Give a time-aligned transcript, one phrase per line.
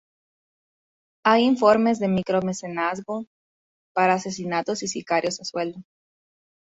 [1.23, 3.27] Hay informes de micromecenazgo
[3.93, 5.83] para asesinatos y sicarios a sueldo.